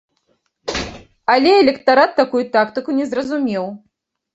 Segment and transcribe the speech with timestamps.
[1.35, 3.75] Але электарат такую тактыку не зразумеў.